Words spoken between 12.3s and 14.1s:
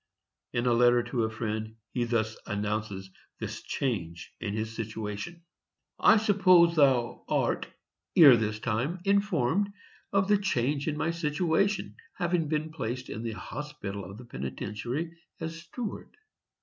been placed in the hospital